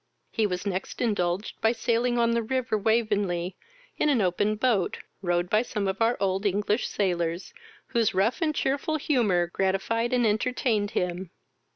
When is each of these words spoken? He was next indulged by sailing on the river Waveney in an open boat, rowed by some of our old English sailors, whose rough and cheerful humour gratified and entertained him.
He 0.31 0.47
was 0.47 0.65
next 0.65 0.99
indulged 0.99 1.61
by 1.61 1.73
sailing 1.73 2.17
on 2.17 2.31
the 2.31 2.41
river 2.41 2.75
Waveney 2.75 3.55
in 3.99 4.09
an 4.09 4.19
open 4.19 4.55
boat, 4.55 4.97
rowed 5.21 5.47
by 5.47 5.61
some 5.61 5.87
of 5.87 6.01
our 6.01 6.17
old 6.19 6.43
English 6.43 6.87
sailors, 6.87 7.53
whose 7.89 8.15
rough 8.15 8.41
and 8.41 8.55
cheerful 8.55 8.95
humour 8.97 9.45
gratified 9.53 10.11
and 10.11 10.25
entertained 10.25 10.89
him. 10.97 11.29